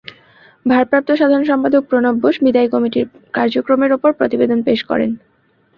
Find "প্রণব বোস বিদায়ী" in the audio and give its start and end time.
1.89-2.69